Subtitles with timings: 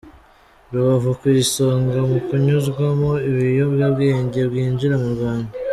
[0.71, 5.51] Rubavu ku isonga mu kunyuzwamo ibiyobyabwenge byinjira mu Rwanda